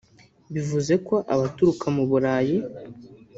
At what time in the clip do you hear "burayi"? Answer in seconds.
2.09-2.57